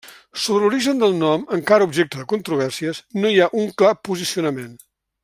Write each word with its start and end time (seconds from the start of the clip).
Sobre 0.43 0.61
l'origen 0.61 1.01
del 1.03 1.13
nom, 1.17 1.43
encara 1.59 1.87
objecte 1.89 2.21
de 2.21 2.25
controvèrsies, 2.33 3.03
no 3.21 3.33
hi 3.35 3.39
ha 3.45 3.51
un 3.65 3.73
clar 3.83 3.93
posicionament. 4.11 4.77